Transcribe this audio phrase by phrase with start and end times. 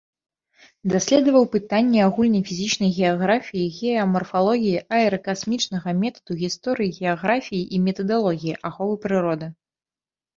[0.91, 9.51] Даследаваў пытанні агульнай фізічнай геаграфіі, геамарфалогіі, аэракасмічнага метаду, гісторыі, геаграфіі і метадалогіі, аховы прыроды.